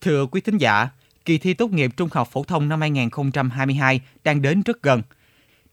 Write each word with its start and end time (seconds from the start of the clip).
Thưa 0.00 0.26
quý 0.26 0.40
thính 0.40 0.58
giả, 0.58 0.88
kỳ 1.24 1.38
thi 1.38 1.54
tốt 1.54 1.70
nghiệp 1.70 1.90
trung 1.96 2.08
học 2.12 2.28
phổ 2.32 2.44
thông 2.44 2.68
năm 2.68 2.80
2022 2.80 4.00
đang 4.24 4.42
đến 4.42 4.62
rất 4.62 4.82
gần. 4.82 5.02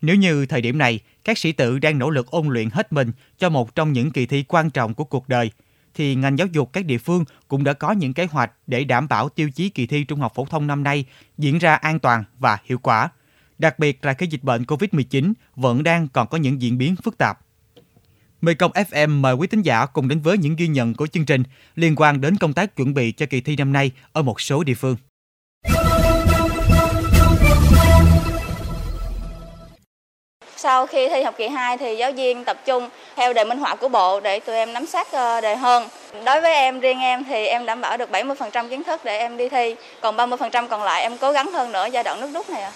Nếu 0.02 0.16
như 0.16 0.46
thời 0.46 0.62
điểm 0.62 0.78
này, 0.78 1.00
các 1.24 1.38
sĩ 1.38 1.52
tử 1.52 1.80
đang 1.80 2.00
nỗ 2.00 2.10
lực 2.10 2.32
ôn 2.32 2.48
luyện 2.48 2.70
hết 2.70 2.94
mình 2.94 3.12
cho 3.38 3.50
một 3.50 3.76
trong 3.76 3.94
những 3.94 4.12
kỳ 4.12 4.26
thi 4.26 4.44
quan 4.48 4.70
trọng 4.70 4.94
của 4.94 5.04
cuộc 5.04 5.30
đời, 5.30 5.52
thì 5.94 6.16
ngành 6.16 6.38
giáo 6.38 6.48
dục 6.48 6.74
các 6.74 6.86
địa 6.86 6.98
phương 6.98 7.26
cũng 7.48 7.64
đã 7.64 7.74
có 7.74 7.92
những 7.92 8.14
kế 8.14 8.26
hoạch 8.26 8.52
để 8.68 8.84
đảm 8.84 9.08
bảo 9.08 9.30
tiêu 9.30 9.50
chí 9.50 9.70
kỳ 9.70 9.88
thi 9.88 10.04
trung 10.04 10.20
học 10.20 10.32
phổ 10.36 10.46
thông 10.46 10.68
năm 10.68 10.84
nay 10.84 11.06
diễn 11.38 11.58
ra 11.58 11.76
an 11.76 12.00
toàn 12.00 12.24
và 12.40 12.58
hiệu 12.66 12.78
quả. 12.78 13.10
Đặc 13.58 13.80
biệt 13.80 14.06
là 14.06 14.14
cái 14.14 14.28
dịch 14.28 14.44
bệnh 14.44 14.64
COVID-19 14.64 15.34
vẫn 15.56 15.84
đang 15.84 16.08
còn 16.08 16.28
có 16.28 16.38
những 16.38 16.62
diễn 16.62 16.78
biến 16.78 16.96
phức 16.96 17.18
tạp. 17.18 17.40
Công 18.60 18.72
FM 18.72 19.22
mời 19.22 19.34
quý 19.34 19.48
thính 19.48 19.62
giả 19.62 19.86
cùng 19.86 20.08
đến 20.08 20.20
với 20.20 20.38
những 20.38 20.56
ghi 20.56 20.68
nhận 20.68 20.94
của 20.94 21.08
chương 21.08 21.26
trình 21.26 21.44
liên 21.76 21.96
quan 21.98 22.22
đến 22.22 22.36
công 22.38 22.54
tác 22.54 22.76
chuẩn 22.76 22.94
bị 22.94 23.12
cho 23.12 23.26
kỳ 23.30 23.42
thi 23.42 23.56
năm 23.56 23.74
nay 23.74 23.92
ở 24.14 24.22
một 24.22 24.42
số 24.42 24.64
địa 24.64 24.74
phương. 24.74 24.96
Sau 30.56 30.86
khi 30.86 31.10
thi 31.10 31.24
học 31.24 31.36
kỳ 31.38 31.48
2 31.48 31.78
thì 31.78 31.96
giáo 31.96 32.12
viên 32.12 32.46
tập 32.46 32.58
trung 32.66 32.90
theo 33.16 33.34
đề 33.34 33.46
minh 33.46 33.60
họa 33.60 33.76
của 33.76 33.90
bộ 33.90 34.20
để 34.20 34.40
tụi 34.40 34.56
em 34.56 34.74
nắm 34.74 34.86
sát 34.86 35.08
ờ, 35.12 35.42
đề 35.42 35.56
hơn. 35.56 35.88
Đối 36.26 36.42
với 36.42 36.54
em, 36.54 36.80
riêng 36.80 37.00
em 37.00 37.24
thì 37.24 37.46
em 37.46 37.66
đảm 37.66 37.82
bảo 37.82 37.98
được 37.98 38.10
70% 38.12 38.70
kiến 38.70 38.84
thức 38.84 39.02
để 39.06 39.18
em 39.18 39.38
đi 39.38 39.50
thi, 39.50 39.76
còn 40.02 40.16
30% 40.16 40.68
còn 40.68 40.84
lại 40.84 41.02
em 41.02 41.18
cố 41.22 41.32
gắng 41.32 41.52
hơn 41.52 41.72
nữa 41.72 41.88
giai 41.92 42.04
đoạn 42.04 42.22
nước 42.22 42.30
rút 42.34 42.50
này 42.50 42.62
ạ. 42.62 42.72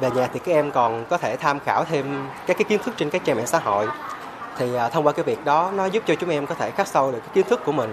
Về 0.00 0.08
nhà 0.16 0.28
thì 0.32 0.40
các 0.44 0.52
em 0.52 0.70
còn 0.70 1.04
có 1.10 1.18
thể 1.18 1.36
tham 1.36 1.60
khảo 1.60 1.84
thêm 1.84 2.28
các 2.46 2.56
cái 2.58 2.64
kiến 2.68 2.80
thức 2.84 2.94
trên 2.96 3.10
các 3.10 3.22
trang 3.24 3.36
mạng 3.36 3.46
xã 3.46 3.58
hội. 3.58 3.86
Thì 4.58 4.74
à, 4.74 4.88
thông 4.88 5.06
qua 5.06 5.12
cái 5.12 5.24
việc 5.24 5.44
đó 5.44 5.72
nó 5.76 5.86
giúp 5.86 6.02
cho 6.06 6.14
chúng 6.14 6.30
em 6.30 6.46
có 6.46 6.54
thể 6.54 6.70
khắc 6.70 6.88
sâu 6.88 7.12
được 7.12 7.18
cái 7.18 7.28
kiến 7.34 7.46
thức 7.48 7.60
của 7.64 7.72
mình. 7.72 7.90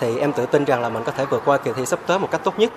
Thì 0.00 0.18
em 0.18 0.32
tự 0.32 0.46
tin 0.46 0.64
rằng 0.64 0.80
là 0.80 0.88
mình 0.88 1.02
có 1.06 1.12
thể 1.12 1.26
vượt 1.30 1.42
qua 1.44 1.58
kỳ 1.58 1.70
thi 1.76 1.86
sắp 1.86 2.00
tới 2.06 2.18
một 2.18 2.28
cách 2.30 2.40
tốt 2.44 2.58
nhất. 2.58 2.72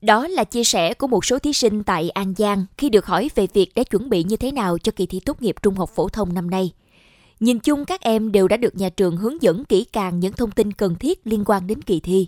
Đó 0.00 0.28
là 0.28 0.44
chia 0.44 0.64
sẻ 0.64 0.94
của 0.94 1.06
một 1.06 1.24
số 1.24 1.38
thí 1.38 1.52
sinh 1.52 1.82
tại 1.82 2.10
An 2.10 2.34
Giang 2.38 2.64
khi 2.78 2.88
được 2.88 3.06
hỏi 3.06 3.30
về 3.34 3.46
việc 3.52 3.74
đã 3.74 3.82
chuẩn 3.82 4.10
bị 4.10 4.24
như 4.24 4.36
thế 4.36 4.52
nào 4.52 4.78
cho 4.78 4.92
kỳ 4.96 5.06
thi 5.06 5.20
tốt 5.20 5.42
nghiệp 5.42 5.56
trung 5.62 5.74
học 5.74 5.90
phổ 5.90 6.08
thông 6.08 6.34
năm 6.34 6.50
nay. 6.50 6.72
Nhìn 7.40 7.58
chung 7.58 7.84
các 7.84 8.00
em 8.00 8.32
đều 8.32 8.48
đã 8.48 8.56
được 8.56 8.76
nhà 8.76 8.88
trường 8.88 9.16
hướng 9.16 9.42
dẫn 9.42 9.64
kỹ 9.64 9.84
càng 9.92 10.20
những 10.20 10.32
thông 10.32 10.50
tin 10.50 10.72
cần 10.72 10.94
thiết 10.94 11.20
liên 11.24 11.44
quan 11.46 11.66
đến 11.66 11.82
kỳ 11.82 12.00
thi. 12.00 12.26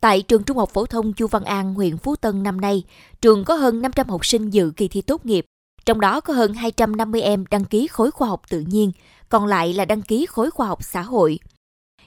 Tại 0.00 0.22
trường 0.22 0.42
Trung 0.42 0.56
học 0.56 0.70
phổ 0.70 0.86
thông 0.86 1.12
Chu 1.12 1.26
Văn 1.26 1.44
An, 1.44 1.74
huyện 1.74 1.98
Phú 1.98 2.16
Tân 2.16 2.42
năm 2.42 2.60
nay, 2.60 2.82
trường 3.20 3.44
có 3.44 3.54
hơn 3.54 3.82
500 3.82 4.08
học 4.08 4.26
sinh 4.26 4.50
dự 4.50 4.72
kỳ 4.76 4.88
thi 4.88 5.00
tốt 5.00 5.26
nghiệp, 5.26 5.44
trong 5.86 6.00
đó 6.00 6.20
có 6.20 6.34
hơn 6.34 6.54
250 6.54 7.22
em 7.22 7.44
đăng 7.50 7.64
ký 7.64 7.86
khối 7.86 8.10
khoa 8.10 8.28
học 8.28 8.42
tự 8.48 8.60
nhiên, 8.60 8.92
còn 9.28 9.46
lại 9.46 9.72
là 9.72 9.84
đăng 9.84 10.02
ký 10.02 10.26
khối 10.26 10.50
khoa 10.50 10.66
học 10.66 10.78
xã 10.82 11.02
hội. 11.02 11.38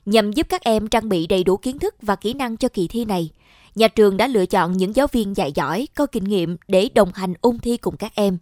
Nhằm 0.06 0.32
giúp 0.32 0.48
các 0.50 0.62
em 0.64 0.88
trang 0.88 1.10
bị 1.10 1.28
đầy 1.28 1.44
đủ 1.44 1.58
kiến 1.58 1.80
thức 1.80 1.96
và 2.02 2.16
kỹ 2.16 2.34
năng 2.34 2.58
cho 2.58 2.68
kỳ 2.70 2.88
thi 2.88 3.06
này, 3.06 3.30
nhà 3.76 3.88
trường 3.88 4.18
đã 4.18 4.28
lựa 4.28 4.46
chọn 4.46 4.78
những 4.78 4.96
giáo 4.96 5.08
viên 5.08 5.38
dạy 5.38 5.52
giỏi, 5.52 5.88
có 5.96 6.06
kinh 6.06 6.24
nghiệm 6.24 6.58
để 6.68 6.90
đồng 6.96 7.12
hành 7.14 7.34
ôn 7.42 7.60
thi 7.60 7.78
cùng 7.78 7.98
các 7.98 8.12
em. 8.16 8.38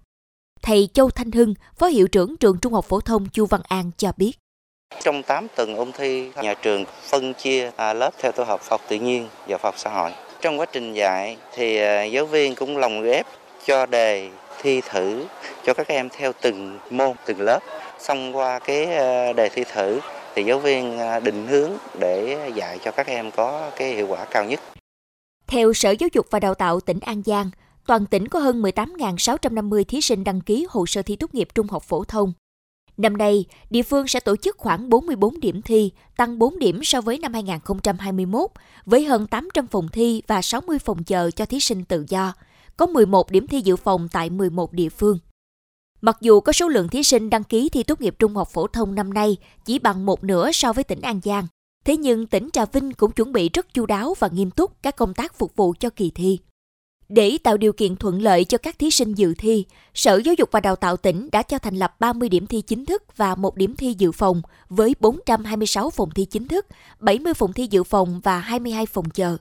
Thầy 0.61 0.89
Châu 0.93 1.09
Thanh 1.09 1.31
Hưng, 1.31 1.53
Phó 1.75 1.87
Hiệu 1.87 2.07
trưởng 2.07 2.37
trường 2.37 2.57
Trung 2.57 2.73
học 2.73 2.85
phổ 2.85 2.99
thông 2.99 3.29
Chu 3.29 3.45
Văn 3.45 3.61
An 3.67 3.91
cho 3.97 4.11
biết. 4.17 4.31
Trong 5.03 5.23
8 5.23 5.47
tuần 5.55 5.75
ôn 5.75 5.91
thi, 5.91 6.29
nhà 6.43 6.53
trường 6.53 6.85
phân 7.09 7.33
chia 7.33 7.71
à, 7.75 7.93
lớp 7.93 8.11
theo 8.17 8.31
tổ 8.31 8.43
hợp 8.43 8.61
học 8.69 8.81
tự 8.87 8.95
nhiên 8.95 9.27
và 9.47 9.57
học 9.63 9.75
xã 9.77 9.89
hội. 9.89 10.11
Trong 10.41 10.59
quá 10.59 10.65
trình 10.65 10.93
dạy 10.93 11.37
thì 11.53 11.77
à, 11.77 12.03
giáo 12.03 12.25
viên 12.25 12.55
cũng 12.55 12.77
lồng 12.77 13.03
ghép 13.03 13.25
cho 13.65 13.85
đề 13.85 14.29
thi 14.61 14.81
thử 14.89 15.25
cho 15.65 15.73
các 15.73 15.87
em 15.87 16.09
theo 16.09 16.31
từng 16.41 16.79
môn, 16.89 17.15
từng 17.25 17.41
lớp. 17.41 17.59
Xong 17.99 18.35
qua 18.35 18.59
cái 18.59 18.95
ờ, 18.95 19.33
đề 19.33 19.49
thi 19.49 19.63
thử 19.73 19.99
thì 20.35 20.43
giáo 20.43 20.59
viên 20.59 20.97
ờ, 20.97 21.19
định 21.19 21.47
hướng 21.47 21.71
để 21.99 22.51
dạy 22.55 22.79
cho 22.83 22.91
các 22.91 23.07
em 23.07 23.31
có 23.31 23.71
cái 23.77 23.93
hiệu 23.93 24.07
quả 24.07 24.25
cao 24.25 24.45
nhất. 24.45 24.59
Theo 25.47 25.73
Sở 25.73 25.91
Giáo 25.91 26.09
dục 26.13 26.25
và 26.31 26.39
Đào 26.39 26.53
tạo 26.53 26.79
tỉnh 26.79 26.99
An 26.99 27.21
Giang, 27.25 27.49
toàn 27.87 28.05
tỉnh 28.05 28.27
có 28.27 28.39
hơn 28.39 28.61
18.650 28.61 29.83
thí 29.83 30.01
sinh 30.01 30.23
đăng 30.23 30.41
ký 30.41 30.67
hồ 30.69 30.85
sơ 30.85 31.01
thi 31.01 31.15
tốt 31.15 31.33
nghiệp 31.33 31.47
trung 31.55 31.67
học 31.67 31.83
phổ 31.83 32.03
thông. 32.03 32.33
Năm 32.97 33.17
nay, 33.17 33.45
địa 33.69 33.83
phương 33.83 34.07
sẽ 34.07 34.19
tổ 34.19 34.35
chức 34.35 34.57
khoảng 34.57 34.89
44 34.89 35.39
điểm 35.39 35.61
thi, 35.61 35.91
tăng 36.17 36.39
4 36.39 36.59
điểm 36.59 36.79
so 36.83 37.01
với 37.01 37.19
năm 37.19 37.33
2021, 37.33 38.51
với 38.85 39.05
hơn 39.05 39.27
800 39.27 39.67
phòng 39.67 39.87
thi 39.91 40.21
và 40.27 40.41
60 40.41 40.79
phòng 40.79 41.03
chờ 41.03 41.31
cho 41.31 41.45
thí 41.45 41.59
sinh 41.59 41.85
tự 41.85 42.05
do. 42.09 42.33
Có 42.77 42.85
11 42.85 43.31
điểm 43.31 43.47
thi 43.47 43.61
dự 43.61 43.75
phòng 43.75 44.07
tại 44.11 44.29
11 44.29 44.73
địa 44.73 44.89
phương. 44.89 45.19
Mặc 46.01 46.17
dù 46.21 46.39
có 46.39 46.51
số 46.51 46.67
lượng 46.67 46.87
thí 46.87 47.03
sinh 47.03 47.29
đăng 47.29 47.43
ký 47.43 47.69
thi 47.69 47.83
tốt 47.83 48.01
nghiệp 48.01 48.15
trung 48.19 48.35
học 48.35 48.49
phổ 48.53 48.67
thông 48.67 48.95
năm 48.95 49.13
nay 49.13 49.37
chỉ 49.65 49.79
bằng 49.79 50.05
một 50.05 50.23
nửa 50.23 50.51
so 50.51 50.73
với 50.73 50.83
tỉnh 50.83 51.01
An 51.01 51.19
Giang, 51.23 51.47
thế 51.85 51.97
nhưng 51.97 52.27
tỉnh 52.27 52.49
Trà 52.53 52.65
Vinh 52.65 52.93
cũng 52.93 53.11
chuẩn 53.11 53.31
bị 53.31 53.49
rất 53.49 53.73
chu 53.73 53.85
đáo 53.85 54.13
và 54.19 54.27
nghiêm 54.27 54.51
túc 54.51 54.83
các 54.83 54.95
công 54.95 55.13
tác 55.13 55.37
phục 55.37 55.55
vụ 55.55 55.73
cho 55.79 55.89
kỳ 55.89 56.11
thi. 56.15 56.39
Để 57.09 57.37
tạo 57.43 57.57
điều 57.57 57.73
kiện 57.73 57.95
thuận 57.95 58.21
lợi 58.21 58.45
cho 58.45 58.57
các 58.57 58.79
thí 58.79 58.91
sinh 58.91 59.13
dự 59.13 59.33
thi, 59.37 59.65
Sở 59.93 60.21
Giáo 60.25 60.33
dục 60.33 60.49
và 60.51 60.59
Đào 60.59 60.75
tạo 60.75 60.97
tỉnh 60.97 61.29
đã 61.31 61.41
cho 61.41 61.59
thành 61.59 61.75
lập 61.75 61.95
30 61.99 62.29
điểm 62.29 62.47
thi 62.47 62.61
chính 62.61 62.85
thức 62.85 63.03
và 63.17 63.35
một 63.35 63.55
điểm 63.55 63.75
thi 63.75 63.95
dự 63.97 64.11
phòng 64.11 64.41
với 64.69 64.95
426 64.99 65.89
phòng 65.89 66.09
thi 66.11 66.25
chính 66.25 66.47
thức, 66.47 66.65
70 66.99 67.33
phòng 67.33 67.53
thi 67.53 67.67
dự 67.71 67.83
phòng 67.83 68.19
và 68.23 68.39
22 68.39 68.85
phòng 68.85 69.09
chờ. 69.09 69.37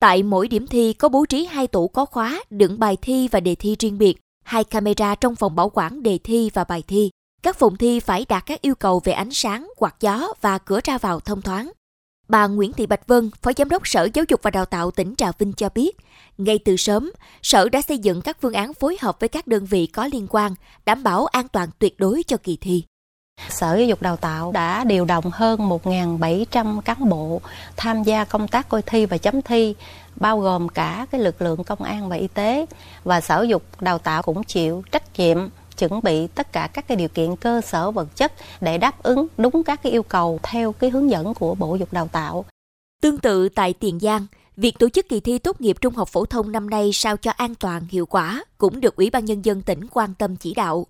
Tại 0.00 0.22
mỗi 0.22 0.48
điểm 0.48 0.66
thi 0.66 0.92
có 0.92 1.08
bố 1.08 1.26
trí 1.26 1.44
hai 1.44 1.66
tủ 1.66 1.88
có 1.88 2.04
khóa, 2.04 2.42
đựng 2.50 2.78
bài 2.78 2.96
thi 3.02 3.28
và 3.28 3.40
đề 3.40 3.54
thi 3.54 3.76
riêng 3.78 3.98
biệt, 3.98 4.18
hai 4.44 4.64
camera 4.64 5.14
trong 5.14 5.36
phòng 5.36 5.56
bảo 5.56 5.70
quản 5.74 6.02
đề 6.02 6.18
thi 6.18 6.50
và 6.54 6.64
bài 6.64 6.82
thi. 6.88 7.10
Các 7.42 7.56
phòng 7.56 7.76
thi 7.76 8.00
phải 8.00 8.26
đạt 8.28 8.46
các 8.46 8.62
yêu 8.62 8.74
cầu 8.74 9.00
về 9.04 9.12
ánh 9.12 9.30
sáng, 9.30 9.68
quạt 9.76 9.96
gió 10.00 10.28
và 10.40 10.58
cửa 10.58 10.80
ra 10.84 10.98
vào 10.98 11.20
thông 11.20 11.42
thoáng. 11.42 11.70
Bà 12.28 12.46
Nguyễn 12.46 12.72
Thị 12.72 12.86
Bạch 12.86 13.06
Vân, 13.06 13.30
Phó 13.42 13.50
Giám 13.56 13.68
đốc 13.68 13.88
Sở 13.88 14.08
Giáo 14.14 14.24
dục 14.28 14.40
và 14.42 14.50
Đào 14.50 14.64
tạo 14.64 14.90
tỉnh 14.90 15.14
Trà 15.16 15.32
Vinh 15.38 15.52
cho 15.52 15.68
biết, 15.74 15.96
ngay 16.38 16.58
từ 16.64 16.76
sớm, 16.76 17.10
Sở 17.42 17.68
đã 17.68 17.82
xây 17.82 17.98
dựng 17.98 18.22
các 18.22 18.40
phương 18.40 18.52
án 18.52 18.74
phối 18.74 18.96
hợp 19.00 19.20
với 19.20 19.28
các 19.28 19.46
đơn 19.46 19.66
vị 19.66 19.86
có 19.86 20.08
liên 20.12 20.26
quan, 20.30 20.54
đảm 20.86 21.02
bảo 21.02 21.26
an 21.26 21.48
toàn 21.48 21.68
tuyệt 21.78 21.98
đối 21.98 22.22
cho 22.22 22.36
kỳ 22.36 22.56
thi. 22.56 22.84
Sở 23.50 23.76
Giáo 23.76 23.86
dục 23.86 24.02
Đào 24.02 24.16
tạo 24.16 24.52
đã 24.52 24.84
điều 24.84 25.04
động 25.04 25.24
hơn 25.32 25.68
1.700 25.68 26.80
cán 26.80 27.08
bộ 27.08 27.40
tham 27.76 28.02
gia 28.02 28.24
công 28.24 28.48
tác 28.48 28.68
coi 28.68 28.82
thi 28.82 29.06
và 29.06 29.18
chấm 29.18 29.42
thi, 29.42 29.74
bao 30.16 30.40
gồm 30.40 30.68
cả 30.68 31.06
cái 31.10 31.20
lực 31.20 31.42
lượng 31.42 31.64
công 31.64 31.82
an 31.82 32.08
và 32.08 32.16
y 32.16 32.28
tế. 32.28 32.66
Và 33.04 33.20
Sở 33.20 33.34
Giáo 33.34 33.44
dục 33.44 33.62
Đào 33.80 33.98
tạo 33.98 34.22
cũng 34.22 34.44
chịu 34.44 34.82
trách 34.92 35.18
nhiệm 35.18 35.48
chuẩn 35.78 36.02
bị 36.02 36.26
tất 36.26 36.52
cả 36.52 36.66
các 36.72 36.88
cái 36.88 36.96
điều 36.96 37.08
kiện 37.08 37.36
cơ 37.36 37.60
sở 37.60 37.90
vật 37.90 38.16
chất 38.16 38.32
để 38.60 38.78
đáp 38.78 39.02
ứng 39.02 39.26
đúng 39.36 39.64
các 39.64 39.82
cái 39.82 39.92
yêu 39.92 40.02
cầu 40.02 40.40
theo 40.42 40.72
cái 40.72 40.90
hướng 40.90 41.10
dẫn 41.10 41.34
của 41.34 41.54
Bộ 41.54 41.74
Dục 41.74 41.92
Đào 41.92 42.08
tạo. 42.08 42.44
Tương 43.02 43.18
tự 43.18 43.48
tại 43.48 43.72
Tiền 43.72 44.00
Giang, 44.00 44.26
việc 44.56 44.78
tổ 44.78 44.88
chức 44.88 45.08
kỳ 45.08 45.20
thi 45.20 45.38
tốt 45.38 45.60
nghiệp 45.60 45.76
trung 45.80 45.94
học 45.94 46.08
phổ 46.08 46.24
thông 46.24 46.52
năm 46.52 46.70
nay 46.70 46.90
sao 46.92 47.16
cho 47.16 47.30
an 47.30 47.54
toàn, 47.54 47.82
hiệu 47.90 48.06
quả 48.06 48.44
cũng 48.58 48.80
được 48.80 48.96
Ủy 48.96 49.10
ban 49.10 49.24
Nhân 49.24 49.44
dân 49.44 49.62
tỉnh 49.62 49.80
quan 49.92 50.14
tâm 50.14 50.36
chỉ 50.36 50.54
đạo. 50.54 50.86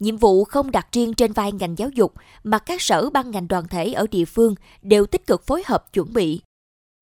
Nhiệm 0.00 0.16
vụ 0.16 0.44
không 0.44 0.70
đặt 0.70 0.86
riêng 0.92 1.14
trên 1.14 1.32
vai 1.32 1.52
ngành 1.52 1.78
giáo 1.78 1.88
dục 1.88 2.14
mà 2.44 2.58
các 2.58 2.82
sở 2.82 3.10
ban 3.10 3.30
ngành 3.30 3.48
đoàn 3.48 3.68
thể 3.68 3.92
ở 3.92 4.06
địa 4.10 4.24
phương 4.24 4.54
đều 4.82 5.06
tích 5.06 5.26
cực 5.26 5.46
phối 5.46 5.62
hợp 5.66 5.92
chuẩn 5.92 6.12
bị. 6.12 6.40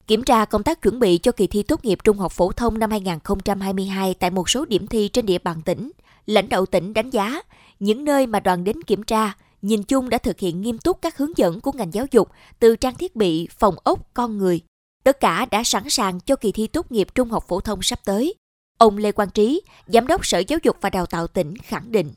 Kiểm 0.06 0.24
tra 0.24 0.44
công 0.44 0.62
tác 0.62 0.82
chuẩn 0.82 0.98
bị 0.98 1.18
cho 1.18 1.32
kỳ 1.32 1.46
thi 1.46 1.62
tốt 1.62 1.84
nghiệp 1.84 1.98
trung 2.04 2.18
học 2.18 2.32
phổ 2.32 2.52
thông 2.52 2.78
năm 2.78 2.90
2022 2.90 4.14
tại 4.14 4.30
một 4.30 4.50
số 4.50 4.64
điểm 4.64 4.86
thi 4.86 5.08
trên 5.08 5.26
địa 5.26 5.38
bàn 5.38 5.62
tỉnh– 5.64 5.90
lãnh 6.26 6.48
đạo 6.48 6.66
tỉnh 6.66 6.94
đánh 6.94 7.10
giá 7.10 7.42
những 7.78 8.04
nơi 8.04 8.26
mà 8.26 8.40
đoàn 8.40 8.64
đến 8.64 8.82
kiểm 8.82 9.02
tra 9.02 9.32
nhìn 9.62 9.82
chung 9.82 10.08
đã 10.08 10.18
thực 10.18 10.38
hiện 10.38 10.62
nghiêm 10.62 10.78
túc 10.78 11.02
các 11.02 11.18
hướng 11.18 11.36
dẫn 11.36 11.60
của 11.60 11.72
ngành 11.72 11.94
giáo 11.94 12.06
dục 12.10 12.28
từ 12.58 12.76
trang 12.76 12.94
thiết 12.94 13.16
bị, 13.16 13.48
phòng 13.58 13.74
ốc, 13.84 14.14
con 14.14 14.38
người. 14.38 14.60
Tất 15.04 15.20
cả 15.20 15.46
đã 15.50 15.64
sẵn 15.64 15.90
sàng 15.90 16.20
cho 16.20 16.36
kỳ 16.36 16.52
thi 16.52 16.66
tốt 16.66 16.92
nghiệp 16.92 17.08
trung 17.14 17.30
học 17.30 17.44
phổ 17.48 17.60
thông 17.60 17.82
sắp 17.82 18.00
tới. 18.04 18.34
Ông 18.78 18.98
Lê 18.98 19.12
Quang 19.12 19.30
Trí, 19.30 19.60
Giám 19.86 20.06
đốc 20.06 20.26
Sở 20.26 20.38
Giáo 20.38 20.58
dục 20.62 20.76
và 20.80 20.90
Đào 20.90 21.06
tạo 21.06 21.26
tỉnh 21.26 21.56
khẳng 21.58 21.92
định. 21.92 22.12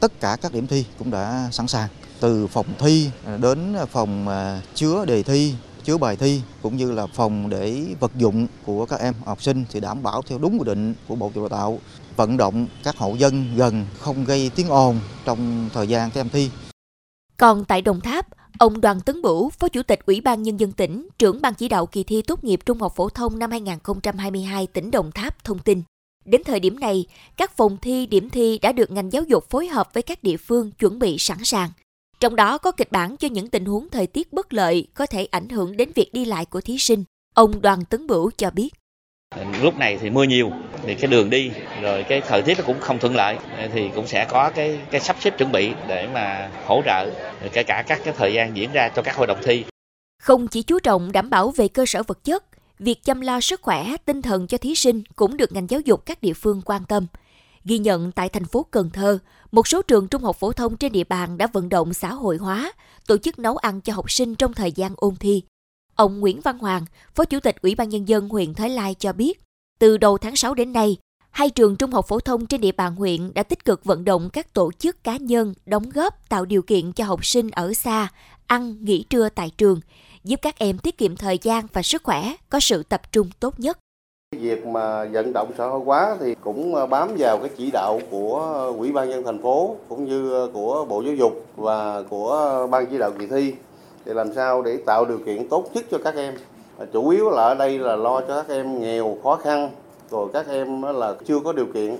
Tất 0.00 0.20
cả 0.20 0.36
các 0.42 0.52
điểm 0.52 0.66
thi 0.66 0.84
cũng 0.98 1.10
đã 1.10 1.48
sẵn 1.52 1.68
sàng, 1.68 1.88
từ 2.20 2.46
phòng 2.46 2.66
thi 2.78 3.10
à, 3.26 3.36
đến 3.36 3.76
phòng 3.90 4.28
à, 4.28 4.60
chứa 4.74 5.04
đề 5.04 5.22
thi, 5.22 5.54
chứa 5.84 5.98
bài 5.98 6.16
thi 6.16 6.42
cũng 6.62 6.76
như 6.76 6.92
là 6.92 7.06
phòng 7.06 7.50
để 7.50 7.84
vật 8.00 8.12
dụng 8.16 8.46
của 8.66 8.86
các 8.86 9.00
em 9.00 9.14
học 9.24 9.42
sinh 9.42 9.64
thì 9.70 9.80
đảm 9.80 10.02
bảo 10.02 10.22
theo 10.22 10.38
đúng 10.38 10.58
quy 10.58 10.64
định 10.64 10.94
của 11.08 11.14
Bộ 11.14 11.30
Giáo 11.34 11.42
dục 11.42 11.50
Đào 11.50 11.58
tạo 11.58 11.78
vận 12.16 12.36
động 12.36 12.66
các 12.84 12.96
hộ 12.96 13.14
dân 13.14 13.56
gần 13.56 13.86
không 13.98 14.24
gây 14.24 14.50
tiếng 14.54 14.68
ồn 14.68 15.00
trong 15.24 15.70
thời 15.74 15.88
gian 15.88 16.10
các 16.10 16.20
em 16.20 16.28
thi. 16.28 16.50
Còn 17.36 17.64
tại 17.64 17.82
Đồng 17.82 18.00
Tháp, 18.00 18.26
ông 18.58 18.80
Đoàn 18.80 19.00
Tấn 19.00 19.22
Bửu, 19.22 19.50
Phó 19.50 19.68
Chủ 19.68 19.82
tịch 19.82 20.06
Ủy 20.06 20.20
ban 20.20 20.42
Nhân 20.42 20.60
dân 20.60 20.72
tỉnh, 20.72 21.08
trưởng 21.18 21.40
ban 21.42 21.54
chỉ 21.54 21.68
đạo 21.68 21.86
kỳ 21.86 22.04
thi 22.04 22.22
tốt 22.22 22.44
nghiệp 22.44 22.60
trung 22.66 22.80
học 22.80 22.92
phổ 22.96 23.08
thông 23.08 23.38
năm 23.38 23.50
2022 23.50 24.66
tỉnh 24.66 24.90
Đồng 24.90 25.12
Tháp 25.12 25.44
thông 25.44 25.58
tin. 25.58 25.82
Đến 26.30 26.44
thời 26.44 26.60
điểm 26.60 26.80
này, 26.80 27.06
các 27.36 27.56
phòng 27.56 27.76
thi, 27.82 28.06
điểm 28.06 28.30
thi 28.30 28.58
đã 28.62 28.72
được 28.72 28.90
ngành 28.90 29.12
giáo 29.12 29.22
dục 29.22 29.50
phối 29.50 29.66
hợp 29.66 29.94
với 29.94 30.02
các 30.02 30.22
địa 30.22 30.36
phương 30.36 30.70
chuẩn 30.70 30.98
bị 30.98 31.18
sẵn 31.18 31.44
sàng. 31.44 31.70
Trong 32.20 32.36
đó 32.36 32.58
có 32.58 32.72
kịch 32.72 32.92
bản 32.92 33.16
cho 33.16 33.28
những 33.28 33.48
tình 33.48 33.64
huống 33.64 33.88
thời 33.88 34.06
tiết 34.06 34.32
bất 34.32 34.52
lợi 34.52 34.86
có 34.94 35.06
thể 35.06 35.28
ảnh 35.30 35.48
hưởng 35.48 35.76
đến 35.76 35.92
việc 35.94 36.12
đi 36.12 36.24
lại 36.24 36.44
của 36.44 36.60
thí 36.60 36.78
sinh. 36.78 37.04
Ông 37.34 37.62
Đoàn 37.62 37.84
Tấn 37.84 38.06
Bửu 38.06 38.30
cho 38.36 38.50
biết. 38.50 38.68
Lúc 39.62 39.76
này 39.76 39.98
thì 40.00 40.10
mưa 40.10 40.24
nhiều, 40.24 40.50
thì 40.82 40.94
cái 40.94 41.10
đường 41.10 41.30
đi 41.30 41.50
rồi 41.82 42.02
cái 42.02 42.20
thời 42.20 42.42
tiết 42.42 42.58
nó 42.58 42.64
cũng 42.66 42.80
không 42.80 42.98
thuận 42.98 43.16
lợi 43.16 43.36
thì 43.72 43.90
cũng 43.94 44.06
sẽ 44.06 44.26
có 44.30 44.50
cái 44.50 44.78
cái 44.90 45.00
sắp 45.00 45.16
xếp 45.20 45.38
chuẩn 45.38 45.52
bị 45.52 45.72
để 45.88 46.08
mà 46.14 46.50
hỗ 46.66 46.82
trợ 46.84 47.10
kể 47.52 47.62
cả 47.62 47.84
các 47.86 48.00
cái 48.04 48.14
thời 48.16 48.32
gian 48.32 48.56
diễn 48.56 48.72
ra 48.72 48.88
cho 48.88 49.02
các 49.02 49.16
hội 49.16 49.26
đồng 49.26 49.38
thi. 49.42 49.64
Không 50.22 50.48
chỉ 50.48 50.62
chú 50.62 50.78
trọng 50.78 51.12
đảm 51.12 51.30
bảo 51.30 51.50
về 51.50 51.68
cơ 51.68 51.86
sở 51.86 52.02
vật 52.02 52.24
chất, 52.24 52.44
việc 52.78 53.04
chăm 53.04 53.20
lo 53.20 53.40
sức 53.40 53.62
khỏe, 53.62 53.96
tinh 54.04 54.22
thần 54.22 54.46
cho 54.46 54.58
thí 54.58 54.74
sinh 54.74 55.02
cũng 55.16 55.36
được 55.36 55.52
ngành 55.52 55.70
giáo 55.70 55.80
dục 55.80 56.06
các 56.06 56.22
địa 56.22 56.34
phương 56.34 56.62
quan 56.64 56.84
tâm. 56.84 57.06
Ghi 57.64 57.78
nhận 57.78 58.12
tại 58.12 58.28
thành 58.28 58.44
phố 58.44 58.66
Cần 58.70 58.90
Thơ, 58.90 59.18
một 59.52 59.68
số 59.68 59.82
trường 59.82 60.08
trung 60.08 60.22
học 60.22 60.36
phổ 60.36 60.52
thông 60.52 60.76
trên 60.76 60.92
địa 60.92 61.04
bàn 61.04 61.38
đã 61.38 61.46
vận 61.52 61.68
động 61.68 61.94
xã 61.94 62.12
hội 62.12 62.36
hóa, 62.36 62.72
tổ 63.06 63.18
chức 63.18 63.38
nấu 63.38 63.56
ăn 63.56 63.80
cho 63.80 63.92
học 63.92 64.10
sinh 64.10 64.34
trong 64.34 64.52
thời 64.52 64.72
gian 64.72 64.92
ôn 64.96 65.16
thi. 65.16 65.42
Ông 65.94 66.20
Nguyễn 66.20 66.40
Văn 66.40 66.58
Hoàng, 66.58 66.84
Phó 67.14 67.24
Chủ 67.24 67.40
tịch 67.40 67.56
Ủy 67.62 67.74
ban 67.74 67.88
Nhân 67.88 68.08
dân 68.08 68.28
huyện 68.28 68.54
Thái 68.54 68.70
Lai 68.70 68.94
cho 68.94 69.12
biết, 69.12 69.40
từ 69.78 69.96
đầu 69.96 70.18
tháng 70.18 70.36
6 70.36 70.54
đến 70.54 70.72
nay, 70.72 70.96
hai 71.30 71.50
trường 71.50 71.76
trung 71.76 71.92
học 71.92 72.08
phổ 72.08 72.20
thông 72.20 72.46
trên 72.46 72.60
địa 72.60 72.72
bàn 72.72 72.96
huyện 72.96 73.34
đã 73.34 73.42
tích 73.42 73.64
cực 73.64 73.84
vận 73.84 74.04
động 74.04 74.30
các 74.30 74.54
tổ 74.54 74.72
chức 74.78 75.04
cá 75.04 75.16
nhân 75.16 75.54
đóng 75.66 75.90
góp 75.90 76.28
tạo 76.28 76.44
điều 76.44 76.62
kiện 76.62 76.92
cho 76.92 77.04
học 77.04 77.26
sinh 77.26 77.50
ở 77.50 77.74
xa 77.74 78.08
ăn 78.46 78.84
nghỉ 78.84 79.04
trưa 79.10 79.28
tại 79.28 79.50
trường, 79.58 79.80
giúp 80.24 80.40
các 80.42 80.58
em 80.58 80.78
tiết 80.78 80.98
kiệm 80.98 81.16
thời 81.16 81.38
gian 81.42 81.66
và 81.72 81.82
sức 81.82 82.02
khỏe, 82.02 82.32
có 82.50 82.60
sự 82.60 82.82
tập 82.82 83.12
trung 83.12 83.30
tốt 83.40 83.54
nhất. 83.60 83.78
Việc 84.36 84.66
mà 84.66 85.04
vận 85.04 85.32
động 85.32 85.52
xã 85.58 85.66
hội 85.66 85.80
hóa 85.84 86.16
thì 86.20 86.34
cũng 86.34 86.74
ờ, 86.74 86.86
bám 86.86 87.08
vào 87.18 87.38
cái 87.38 87.50
chỉ 87.56 87.70
đạo 87.70 88.00
của 88.10 88.38
Ủy 88.78 88.92
ban 88.92 89.10
nhân 89.10 89.22
thành 89.24 89.42
phố 89.42 89.76
cũng 89.88 90.04
như 90.04 90.48
của 90.52 90.84
Bộ 90.88 91.02
Giáo 91.02 91.14
dục 91.14 91.46
và 91.56 92.02
của 92.02 92.66
ban 92.70 92.86
chỉ 92.86 92.98
đạo 92.98 93.10
kỳ 93.18 93.26
thi 93.26 93.54
để 94.04 94.14
làm 94.14 94.34
sao 94.34 94.62
để 94.62 94.78
tạo 94.86 95.04
điều 95.04 95.18
kiện 95.18 95.48
tốt 95.48 95.70
nhất 95.74 95.84
cho 95.90 95.98
các 96.04 96.14
em. 96.14 96.34
Ờ, 96.78 96.86
chủ 96.92 97.08
yếu 97.08 97.30
là 97.30 97.42
ở 97.42 97.54
đây 97.54 97.78
là 97.78 97.96
lo 97.96 98.20
cho 98.20 98.42
các 98.42 98.48
em 98.48 98.80
nghèo 98.80 99.18
khó 99.22 99.36
khăn 99.36 99.70
rồi 100.10 100.28
các 100.32 100.46
em 100.48 100.82
là 100.82 101.14
chưa 101.26 101.40
có 101.44 101.52
điều 101.52 101.66
kiện. 101.74 101.96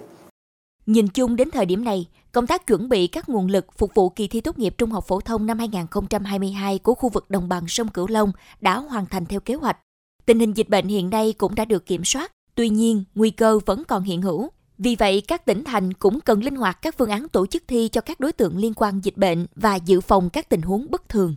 Nhìn 0.89 1.09
chung 1.09 1.37
đến 1.37 1.51
thời 1.51 1.67
điểm 1.67 1.85
này, 1.85 2.07
công 2.33 2.47
tác 2.47 2.67
chuẩn 2.67 2.89
bị 2.89 3.07
các 3.07 3.29
nguồn 3.29 3.47
lực 3.47 3.67
phục 3.79 3.95
vụ 3.95 4.09
kỳ 4.09 4.29
thi 4.29 4.41
tốt 4.41 4.59
nghiệp 4.59 4.75
trung 4.79 4.91
học 4.91 5.05
phổ 5.09 5.21
thông 5.21 5.47
năm 5.47 5.59
2022 5.59 6.79
của 6.79 6.95
khu 6.95 7.09
vực 7.09 7.31
đồng 7.31 7.49
bằng 7.49 7.69
sông 7.69 7.89
Cửu 7.89 8.07
Long 8.09 8.33
đã 8.61 8.79
hoàn 8.79 9.07
thành 9.07 9.27
theo 9.27 9.41
kế 9.41 9.55
hoạch. 9.55 9.79
Tình 10.27 10.41
hình 10.41 10.57
dịch 10.57 10.69
bệnh 10.69 10.89
hiện 10.89 11.11
nay 11.11 11.35
cũng 11.39 11.55
đã 11.55 11.65
được 11.65 11.87
kiểm 11.87 12.05
soát, 12.05 12.33
tuy 12.55 12.69
nhiên 12.69 13.05
nguy 13.15 13.31
cơ 13.31 13.59
vẫn 13.67 13.85
còn 13.85 14.03
hiện 14.03 14.23
hữu. 14.23 14.51
Vì 14.79 14.97
vậy, 14.97 15.23
các 15.29 15.45
tỉnh 15.45 15.65
thành 15.65 15.93
cũng 15.93 16.21
cần 16.21 16.45
linh 16.45 16.57
hoạt 16.57 16.83
các 16.83 16.95
phương 16.99 17.11
án 17.11 17.29
tổ 17.29 17.47
chức 17.47 17.63
thi 17.69 17.89
cho 17.93 18.01
các 18.01 18.21
đối 18.21 18.33
tượng 18.33 18.57
liên 18.59 18.75
quan 18.75 19.01
dịch 19.01 19.17
bệnh 19.17 19.47
và 19.55 19.77
dự 19.77 20.01
phòng 20.01 20.31
các 20.31 20.49
tình 20.49 20.63
huống 20.63 20.87
bất 20.91 21.09
thường. 21.09 21.37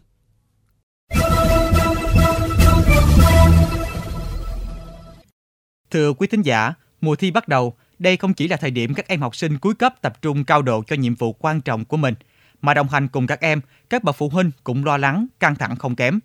Thưa 5.92 6.14
quý 6.14 6.28
thính 6.28 6.42
giả, 6.42 6.74
mùa 7.02 7.16
thi 7.16 7.32
bắt 7.32 7.48
đầu, 7.48 7.74
đây 8.02 8.18
không 8.18 8.34
chỉ 8.34 8.48
là 8.48 8.58
thời 8.58 8.72
điểm 8.72 8.94
các 8.94 9.08
em 9.08 9.22
học 9.22 9.36
sinh 9.36 9.58
cuối 9.58 9.76
cấp 9.76 9.96
tập 10.02 10.22
trung 10.22 10.44
cao 10.44 10.62
độ 10.62 10.84
cho 10.88 10.96
nhiệm 10.96 11.16
vụ 11.16 11.34
quan 11.34 11.62
trọng 11.62 11.86
của 11.86 11.98
mình, 11.98 12.14
mà 12.62 12.74
đồng 12.74 12.88
hành 12.88 13.08
cùng 13.08 13.28
các 13.28 13.42
em, 13.42 13.62
các 13.90 14.04
bậc 14.04 14.16
phụ 14.16 14.30
huynh 14.30 14.52
cũng 14.64 14.86
lo 14.86 14.98
lắng, 14.98 15.28
căng 15.40 15.56
thẳng 15.56 15.76
không 15.76 15.96
kém. 15.96 16.20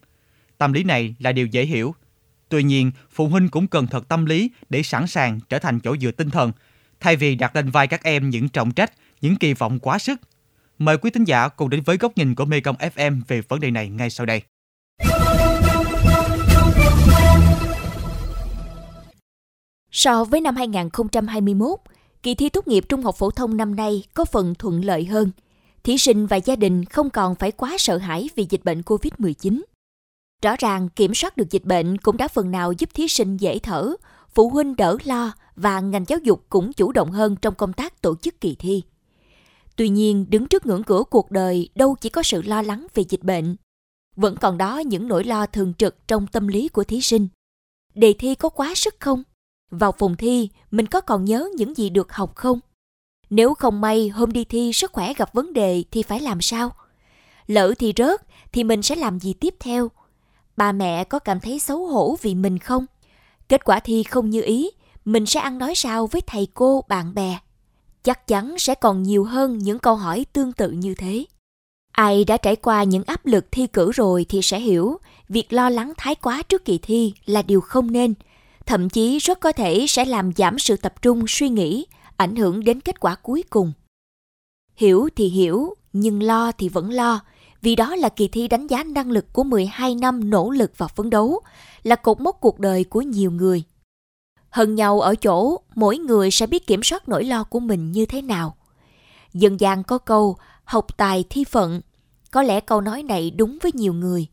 Tâm 0.58 0.73
lý 0.73 0.84
này 0.84 1.14
là 1.19 1.32
điều 1.32 1.46
dễ 1.46 1.64
hiểu. 1.64 1.94
Tuy 2.49 2.62
nhiên, 2.62 2.90
phụ 3.11 3.28
huynh 3.28 3.49
cũng 3.49 3.67
cần 3.67 3.87
thật 3.87 4.08
tâm 4.08 4.25
lý 4.25 4.50
để 4.70 4.82
sẵn 4.82 5.06
sàng 5.06 5.40
trở 5.49 5.58
thành 5.58 5.81
chỗ 5.81 5.96
dựa 5.96 6.11
tinh 6.11 6.31
thần, 6.31 6.52
thay 7.00 7.17
vì 7.17 7.34
đặt 7.34 7.56
lên 7.56 7.70
vai 7.70 7.87
các 7.87 8.02
em 8.02 8.31
những 8.31 8.49
trọng 8.49 8.70
trách, 8.70 8.93
những 9.20 9.37
kỳ 9.37 9.55
vọng 9.55 9.78
quá 9.78 9.99
sức. 9.99 10.20
Mời 10.78 10.99
quý 10.99 11.11
thính 11.11 11.25
giả 11.25 11.49
cùng 11.49 11.70
đến 11.70 11.82
với 11.82 11.96
góc 11.96 12.12
nhìn 12.17 12.34
của 12.34 12.44
Mekong 12.44 12.76
FM 12.76 13.20
về 13.28 13.40
vấn 13.40 13.61
đề 13.61 13.70
này 13.70 13.88
ngay 13.88 14.11
sau 14.11 14.26
đây. 14.26 14.43
So 19.98 20.25
với 20.25 20.40
năm 20.40 20.56
2021, 20.56 21.78
kỳ 22.22 22.34
thi 22.34 22.48
tốt 22.48 22.69
nghiệp 22.69 22.84
trung 22.88 23.02
học 23.02 23.16
phổ 23.16 23.31
thông 23.31 23.56
năm 23.56 23.76
nay 23.76 24.02
có 24.14 24.25
phần 24.25 24.54
thuận 24.54 24.84
lợi 24.84 25.04
hơn. 25.04 25.31
Thí 25.82 25.98
sinh 25.98 26.26
và 26.26 26.37
gia 26.37 26.56
đình 26.56 26.84
không 26.84 27.10
còn 27.10 27.34
phải 27.34 27.52
quá 27.52 27.76
sợ 27.78 27.96
hãi 27.96 28.28
vì 28.37 28.46
dịch 28.50 28.64
bệnh 28.64 28.81
COVID-19. 28.81 29.62
Rõ 30.43 30.56
ràng 30.58 30.88
kiểm 30.88 31.14
soát 31.14 31.37
được 31.37 31.50
dịch 31.50 31.64
bệnh 31.64 31.98
cũng 31.98 32.16
đã 32.16 32.28
phần 32.28 32.50
nào 32.50 32.72
giúp 32.72 32.94
thí 32.94 33.08
sinh 33.08 33.37
dễ 33.37 33.58
thở, 33.58 33.94
phụ 34.34 34.48
huynh 34.48 34.76
đỡ 34.76 34.96
lo 35.04 35.32
và 35.56 35.81
ngành 35.81 36.04
giáo 36.08 36.19
dục 36.19 36.44
cũng 36.49 36.72
chủ 36.72 36.92
động 36.92 37.10
hơn 37.10 37.37
trong 37.37 37.54
công 37.54 37.72
tác 37.72 38.02
tổ 38.02 38.16
chức 38.16 38.40
kỳ 38.40 38.56
thi. 38.58 38.82
Tuy 39.76 39.88
nhiên, 39.88 40.26
đứng 40.28 40.46
trước 40.46 40.66
ngưỡng 40.66 40.82
cửa 40.82 41.02
cuộc 41.10 41.31
đời 41.31 41.69
đâu 41.75 41.96
chỉ 42.00 42.08
có 42.08 42.22
sự 42.22 42.42
lo 42.42 42.62
lắng 42.62 42.87
về 42.94 43.04
dịch 43.08 43.22
bệnh. 43.22 43.56
Vẫn 44.16 44.37
còn 44.37 44.58
đó 44.58 44.78
những 44.78 45.08
nỗi 45.08 45.25
lo 45.25 45.46
thường 45.46 45.75
trực 45.78 46.08
trong 46.08 46.26
tâm 46.26 46.49
lý 46.49 46.69
của 46.69 46.84
thí 46.84 47.00
sinh. 47.00 47.28
Đề 47.94 48.14
thi 48.19 48.34
có 48.34 48.49
quá 48.49 48.72
sức 48.75 48.94
không? 49.00 49.22
Vào 49.70 49.92
phòng 49.92 50.16
thi, 50.16 50.48
mình 50.70 50.86
có 50.86 51.00
còn 51.00 51.24
nhớ 51.24 51.48
những 51.56 51.74
gì 51.76 51.90
được 51.90 52.12
học 52.12 52.34
không? 52.34 52.60
Nếu 53.30 53.54
không 53.54 53.80
may 53.80 54.08
hôm 54.08 54.32
đi 54.32 54.44
thi 54.44 54.72
sức 54.72 54.92
khỏe 54.92 55.14
gặp 55.14 55.34
vấn 55.34 55.52
đề 55.52 55.84
thì 55.90 56.02
phải 56.02 56.20
làm 56.20 56.40
sao? 56.40 56.70
Lỡ 57.46 57.74
thì 57.78 57.92
rớt 57.96 58.22
thì 58.52 58.64
mình 58.64 58.82
sẽ 58.82 58.94
làm 58.94 59.20
gì 59.20 59.32
tiếp 59.32 59.54
theo? 59.60 59.90
Bà 60.56 60.72
mẹ 60.72 61.04
có 61.04 61.18
cảm 61.18 61.40
thấy 61.40 61.58
xấu 61.58 61.86
hổ 61.86 62.16
vì 62.22 62.34
mình 62.34 62.58
không? 62.58 62.86
Kết 63.48 63.64
quả 63.64 63.80
thi 63.80 64.02
không 64.02 64.30
như 64.30 64.42
ý, 64.42 64.70
mình 65.04 65.26
sẽ 65.26 65.40
ăn 65.40 65.58
nói 65.58 65.74
sao 65.74 66.06
với 66.06 66.22
thầy 66.26 66.48
cô, 66.54 66.84
bạn 66.88 67.14
bè? 67.14 67.38
Chắc 68.02 68.26
chắn 68.26 68.58
sẽ 68.58 68.74
còn 68.74 69.02
nhiều 69.02 69.24
hơn 69.24 69.58
những 69.58 69.78
câu 69.78 69.96
hỏi 69.96 70.26
tương 70.32 70.52
tự 70.52 70.70
như 70.70 70.94
thế. 70.94 71.24
Ai 71.92 72.24
đã 72.24 72.36
trải 72.36 72.56
qua 72.56 72.82
những 72.82 73.04
áp 73.06 73.26
lực 73.26 73.46
thi 73.50 73.66
cử 73.66 73.92
rồi 73.92 74.26
thì 74.28 74.42
sẽ 74.42 74.60
hiểu, 74.60 74.98
việc 75.28 75.52
lo 75.52 75.70
lắng 75.70 75.92
thái 75.96 76.14
quá 76.14 76.42
trước 76.42 76.64
kỳ 76.64 76.78
thi 76.78 77.14
là 77.26 77.42
điều 77.42 77.60
không 77.60 77.92
nên– 77.92 78.14
thậm 78.66 78.88
chí 78.88 79.18
rất 79.18 79.40
có 79.40 79.52
thể 79.52 79.86
sẽ 79.88 80.04
làm 80.04 80.32
giảm 80.36 80.58
sự 80.58 80.76
tập 80.76 81.02
trung 81.02 81.24
suy 81.28 81.48
nghĩ, 81.48 81.86
ảnh 82.16 82.36
hưởng 82.36 82.64
đến 82.64 82.80
kết 82.80 83.00
quả 83.00 83.14
cuối 83.14 83.44
cùng. 83.50 83.72
Hiểu 84.76 85.08
thì 85.16 85.28
hiểu, 85.28 85.74
nhưng 85.92 86.22
lo 86.22 86.52
thì 86.52 86.68
vẫn 86.68 86.90
lo, 86.90 87.20
vì 87.62 87.76
đó 87.76 87.96
là 87.96 88.08
kỳ 88.08 88.28
thi 88.28 88.48
đánh 88.48 88.66
giá 88.66 88.84
năng 88.84 89.10
lực 89.10 89.32
của 89.32 89.44
12 89.44 89.94
năm 89.94 90.30
nỗ 90.30 90.50
lực 90.50 90.72
và 90.76 90.88
phấn 90.88 91.10
đấu, 91.10 91.40
là 91.82 91.96
cột 91.96 92.20
mốc 92.20 92.36
cuộc 92.40 92.58
đời 92.58 92.84
của 92.84 93.02
nhiều 93.02 93.30
người. 93.30 93.62
Hơn 94.50 94.74
nhau 94.74 95.00
ở 95.00 95.14
chỗ, 95.14 95.60
mỗi 95.74 95.98
người 95.98 96.30
sẽ 96.30 96.46
biết 96.46 96.66
kiểm 96.66 96.82
soát 96.82 97.08
nỗi 97.08 97.24
lo 97.24 97.44
của 97.44 97.60
mình 97.60 97.92
như 97.92 98.06
thế 98.06 98.22
nào. 98.22 98.56
Dân 99.34 99.60
gian 99.60 99.84
có 99.84 99.98
câu, 99.98 100.36
học 100.64 100.86
tài 100.96 101.24
thi 101.30 101.44
phận. 101.44 101.80
Có 102.30 102.42
lẽ 102.42 102.60
câu 102.60 102.80
nói 102.80 103.02
này 103.02 103.30
đúng 103.30 103.58
với 103.62 103.72
nhiều 103.74 103.92
người 103.92 104.28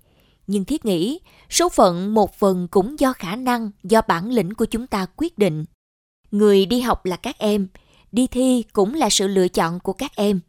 nhưng 0.47 0.65
thiết 0.65 0.85
nghĩ 0.85 1.19
số 1.53 1.69
phận 1.69 2.13
một 2.13 2.35
phần 2.39 2.67
cũng 2.71 3.00
do 3.00 3.13
khả 3.13 3.35
năng, 3.35 3.71
do 3.83 4.01
bản 4.07 4.29
lĩnh 4.29 4.53
của 4.53 4.65
chúng 4.65 4.88
ta 4.88 5.05
quyết 5.15 5.38
định. 5.38 5.65
Người 6.31 6.65
đi 6.65 6.79
học 6.79 7.05
là 7.05 7.15
các 7.15 7.38
em, 7.38 7.67
đi 8.11 8.27
thi 8.27 8.63
cũng 8.73 8.94
là 8.94 9.09
sự 9.09 9.27
lựa 9.27 9.47
chọn 9.47 9.79
của 9.79 9.94
các 9.94 10.15
em. 10.15 10.39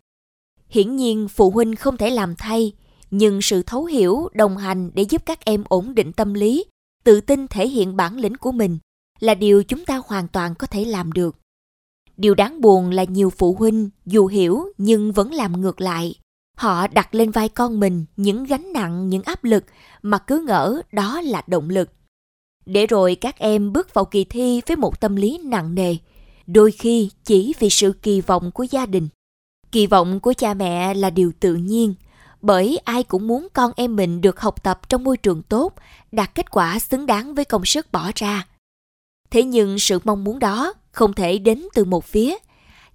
Hiển 0.68 0.96
nhiên, 0.96 1.28
phụ 1.28 1.50
huynh 1.50 1.76
không 1.76 1.96
thể 1.96 2.10
làm 2.10 2.34
thay, 2.38 2.72
nhưng 3.10 3.42
sự 3.42 3.62
thấu 3.62 3.84
hiểu, 3.84 4.28
đồng 4.34 4.56
hành 4.56 4.90
để 4.94 5.02
giúp 5.02 5.22
các 5.26 5.44
em 5.44 5.64
ổn 5.68 5.94
định 5.94 6.12
tâm 6.12 6.34
lý, 6.34 6.64
tự 7.04 7.20
tin 7.20 7.48
thể 7.48 7.68
hiện 7.68 7.96
bản 7.96 8.16
lĩnh 8.16 8.36
của 8.36 8.52
mình 8.52 8.78
là 9.20 9.34
điều 9.34 9.64
chúng 9.64 9.84
ta 9.84 10.02
hoàn 10.06 10.28
toàn 10.28 10.54
có 10.54 10.66
thể 10.66 10.84
làm 10.84 11.12
được. 11.12 11.36
Điều 12.16 12.34
đáng 12.34 12.60
buồn 12.60 12.90
là 12.90 13.04
nhiều 13.04 13.30
phụ 13.30 13.56
huynh 13.58 13.90
dù 14.06 14.26
hiểu 14.26 14.64
nhưng 14.78 15.12
vẫn 15.12 15.32
làm 15.32 15.60
ngược 15.60 15.80
lại. 15.80 16.14
Họ 16.54 16.86
đặt 16.86 17.14
lên 17.14 17.30
vai 17.30 17.48
con 17.48 17.80
mình 17.80 18.04
những 18.16 18.44
gánh 18.44 18.72
nặng, 18.72 19.08
những 19.08 19.22
áp 19.22 19.44
lực 19.44 19.64
mà 20.02 20.18
cứ 20.18 20.44
ngỡ 20.46 20.82
đó 20.92 21.20
là 21.20 21.42
động 21.46 21.70
lực. 21.70 21.90
Để 22.66 22.86
rồi 22.86 23.14
các 23.14 23.38
em 23.38 23.72
bước 23.72 23.94
vào 23.94 24.04
kỳ 24.04 24.24
thi 24.24 24.60
với 24.66 24.76
một 24.76 25.00
tâm 25.00 25.16
lý 25.16 25.38
nặng 25.44 25.74
nề, 25.74 25.96
đôi 26.46 26.72
khi 26.72 27.10
chỉ 27.24 27.54
vì 27.58 27.70
sự 27.70 27.92
kỳ 28.02 28.20
vọng 28.20 28.50
của 28.50 28.66
gia 28.70 28.86
đình. 28.86 29.08
Kỳ 29.72 29.86
vọng 29.86 30.20
của 30.20 30.32
cha 30.32 30.54
mẹ 30.54 30.94
là 30.94 31.10
điều 31.10 31.32
tự 31.40 31.54
nhiên, 31.54 31.94
bởi 32.42 32.78
ai 32.84 33.02
cũng 33.02 33.26
muốn 33.26 33.48
con 33.52 33.72
em 33.76 33.96
mình 33.96 34.20
được 34.20 34.40
học 34.40 34.62
tập 34.62 34.88
trong 34.88 35.04
môi 35.04 35.16
trường 35.16 35.42
tốt, 35.42 35.74
đạt 36.12 36.34
kết 36.34 36.50
quả 36.50 36.78
xứng 36.78 37.06
đáng 37.06 37.34
với 37.34 37.44
công 37.44 37.64
sức 37.64 37.92
bỏ 37.92 38.10
ra. 38.14 38.46
Thế 39.30 39.42
nhưng 39.42 39.78
sự 39.78 39.98
mong 40.04 40.24
muốn 40.24 40.38
đó 40.38 40.74
không 40.92 41.12
thể 41.12 41.38
đến 41.38 41.62
từ 41.74 41.84
một 41.84 42.04
phía, 42.04 42.36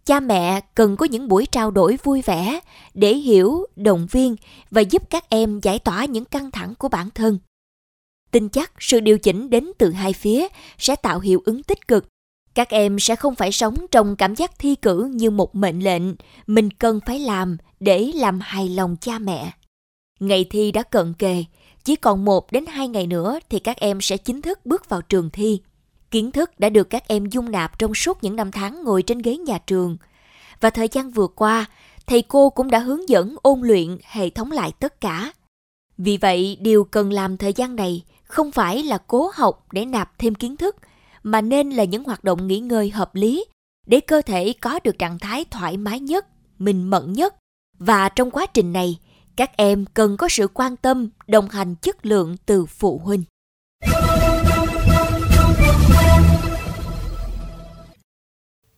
cha 0.10 0.20
mẹ 0.20 0.62
cần 0.76 0.96
có 0.96 1.06
những 1.06 1.28
buổi 1.28 1.46
trao 1.46 1.72
đổi 1.72 1.98
vui 2.04 2.22
vẻ 2.22 2.60
để 2.94 3.16
hiểu, 3.16 3.66
động 3.76 4.08
viên 4.12 4.36
và 4.72 4.82
giúp 4.82 5.10
các 5.10 5.30
em 5.30 5.60
giải 5.60 5.80
tỏa 5.80 6.06
những 6.06 6.26
căng 6.26 6.52
thẳng 6.52 6.74
của 6.76 6.90
bản 6.90 7.10
thân. 7.10 7.40
Tin 8.32 8.50
chắc 8.50 8.72
sự 8.80 9.00
điều 9.00 9.18
chỉnh 9.18 9.50
đến 9.50 9.72
từ 9.78 9.92
hai 9.92 10.14
phía 10.14 10.48
sẽ 10.78 10.96
tạo 10.96 11.20
hiệu 11.20 11.42
ứng 11.46 11.64
tích 11.64 11.88
cực. 11.88 12.06
Các 12.54 12.70
em 12.70 13.00
sẽ 13.00 13.16
không 13.16 13.36
phải 13.36 13.52
sống 13.52 13.76
trong 13.92 14.16
cảm 14.16 14.36
giác 14.36 14.60
thi 14.60 14.76
cử 14.76 15.12
như 15.14 15.32
một 15.32 15.56
mệnh 15.56 15.80
lệnh 15.80 16.04
mình 16.48 16.72
cần 16.72 17.00
phải 17.06 17.20
làm 17.20 17.58
để 17.80 18.12
làm 18.16 18.40
hài 18.42 18.70
lòng 18.70 18.96
cha 19.02 19.20
mẹ. 19.20 19.52
Ngày 20.20 20.46
thi 20.50 20.72
đã 20.72 20.84
cận 20.84 21.14
kề, 21.14 21.44
chỉ 21.84 21.96
còn 21.96 22.26
một 22.26 22.52
đến 22.52 22.66
hai 22.66 22.88
ngày 22.88 23.08
nữa 23.08 23.40
thì 23.50 23.60
các 23.60 23.78
em 23.78 24.02
sẽ 24.02 24.18
chính 24.18 24.42
thức 24.42 24.66
bước 24.66 24.90
vào 24.90 25.02
trường 25.02 25.30
thi. 25.30 25.62
Kiến 26.12 26.32
thức 26.32 26.60
đã 26.60 26.70
được 26.70 26.90
các 26.90 27.08
em 27.08 27.26
dung 27.26 27.52
nạp 27.52 27.80
trong 27.80 27.94
suốt 27.94 28.24
những 28.24 28.36
năm 28.36 28.52
tháng 28.52 28.84
ngồi 28.84 29.04
trên 29.04 29.18
ghế 29.18 29.38
nhà 29.38 29.58
trường. 29.58 29.98
Và 30.62 30.70
thời 30.70 30.88
gian 30.88 31.12
vừa 31.12 31.28
qua, 31.28 31.66
thầy 32.08 32.22
cô 32.22 32.50
cũng 32.50 32.72
đã 32.72 32.80
hướng 32.80 33.10
dẫn 33.10 33.36
ôn 33.42 33.62
luyện 33.62 33.98
hệ 34.04 34.30
thống 34.30 34.52
lại 34.52 34.72
tất 34.80 35.02
cả. 35.02 35.32
Vì 35.98 36.18
vậy, 36.18 36.58
điều 36.62 36.84
cần 36.84 37.12
làm 37.12 37.38
thời 37.38 37.54
gian 37.54 37.76
này 37.76 38.04
không 38.24 38.52
phải 38.52 38.84
là 38.84 38.98
cố 38.98 39.32
học 39.34 39.66
để 39.72 39.86
nạp 39.86 40.20
thêm 40.20 40.36
kiến 40.36 40.58
thức, 40.58 40.76
mà 41.24 41.42
nên 41.42 41.70
là 41.70 41.84
những 41.84 42.04
hoạt 42.04 42.24
động 42.24 42.48
nghỉ 42.48 42.60
ngơi 42.60 42.90
hợp 42.90 43.16
lý 43.16 43.46
để 43.88 44.00
cơ 44.00 44.22
thể 44.22 44.54
có 44.62 44.80
được 44.84 45.00
trạng 45.00 45.20
thái 45.20 45.46
thoải 45.46 45.78
mái 45.78 46.00
nhất, 46.00 46.26
mình 46.60 46.90
mẫn 46.90 47.14
nhất. 47.14 47.36
Và 47.80 48.10
trong 48.10 48.32
quá 48.32 48.46
trình 48.46 48.74
này, 48.74 48.98
các 49.36 49.58
em 49.58 49.86
cần 49.94 50.18
có 50.18 50.28
sự 50.30 50.48
quan 50.54 50.76
tâm, 50.76 51.10
đồng 51.28 51.50
hành 51.50 51.76
chất 51.76 52.06
lượng 52.06 52.36
từ 52.46 52.66
phụ 52.66 53.02
huynh. 53.04 53.24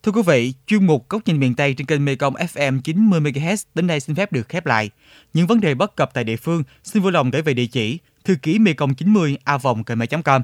Thưa 0.02 0.12
quý 0.12 0.22
vị, 0.26 0.52
chuyên 0.66 0.86
mục 0.86 1.08
Góc 1.08 1.22
nhìn 1.26 1.40
miền 1.40 1.54
Tây 1.54 1.74
trên 1.74 1.86
kênh 1.86 2.04
Mekong 2.04 2.34
FM 2.34 2.80
90 2.80 3.20
MHz 3.20 3.64
đến 3.74 3.86
đây 3.86 4.00
xin 4.00 4.16
phép 4.16 4.32
được 4.32 4.48
khép 4.48 4.66
lại. 4.66 4.90
Những 5.34 5.46
vấn 5.46 5.60
đề 5.60 5.74
bất 5.74 5.96
cập 5.96 6.14
tại 6.14 6.24
địa 6.24 6.36
phương 6.36 6.62
xin 6.84 7.02
vui 7.02 7.12
lòng 7.12 7.30
gửi 7.30 7.42
về 7.42 7.54
địa 7.54 7.66
chỉ 7.66 7.98
thư 8.24 8.34
ký 8.42 8.58
mekong 8.58 8.94
90 8.94 9.36
a 9.44 9.58
com 10.24 10.42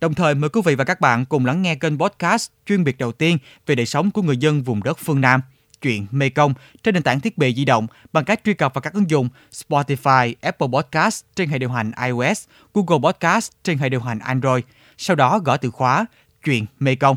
Đồng 0.00 0.14
thời 0.14 0.34
mời 0.34 0.50
quý 0.50 0.60
vị 0.64 0.74
và 0.74 0.84
các 0.84 1.00
bạn 1.00 1.24
cùng 1.24 1.46
lắng 1.46 1.62
nghe 1.62 1.74
kênh 1.74 1.98
podcast 1.98 2.50
chuyên 2.66 2.84
biệt 2.84 2.98
đầu 2.98 3.12
tiên 3.12 3.38
về 3.66 3.74
đời 3.74 3.86
sống 3.86 4.10
của 4.10 4.22
người 4.22 4.36
dân 4.36 4.62
vùng 4.62 4.82
đất 4.82 4.98
phương 4.98 5.20
Nam, 5.20 5.40
chuyện 5.82 6.06
Mekong 6.10 6.54
trên 6.82 6.94
nền 6.94 7.02
tảng 7.02 7.20
thiết 7.20 7.38
bị 7.38 7.54
di 7.54 7.64
động 7.64 7.86
bằng 8.12 8.24
cách 8.24 8.40
truy 8.44 8.54
cập 8.54 8.74
vào 8.74 8.82
các 8.82 8.94
ứng 8.94 9.10
dụng 9.10 9.28
Spotify, 9.52 10.34
Apple 10.40 10.68
Podcast 10.72 11.24
trên 11.36 11.48
hệ 11.48 11.58
điều 11.58 11.70
hành 11.70 11.92
iOS, 12.06 12.44
Google 12.74 13.10
Podcast 13.10 13.50
trên 13.64 13.78
hệ 13.78 13.88
điều 13.88 14.00
hành 14.00 14.18
Android. 14.18 14.64
Sau 14.98 15.16
đó 15.16 15.38
gõ 15.38 15.56
từ 15.56 15.70
khóa 15.70 16.06
chuyện 16.44 16.66
Mekong. 16.80 17.16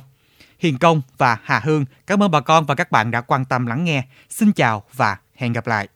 Hiền 0.64 0.78
Công 0.78 1.02
và 1.18 1.38
Hà 1.44 1.60
Hương 1.60 1.86
cảm 2.08 2.24
ơn 2.24 2.32
bà 2.32 2.40
con 2.40 2.66
và 2.66 2.76
các 2.76 2.92
bạn 2.92 3.12
đã 3.12 3.22
quan 3.22 3.46
tâm 3.46 3.66
lắng 3.66 3.84
nghe. 3.84 4.04
Xin 4.30 4.54
chào 4.54 4.84
và 4.94 5.18
hẹn 5.36 5.54
gặp 5.54 5.68
lại. 5.68 5.88